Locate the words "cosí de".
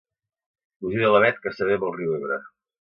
0.85-1.13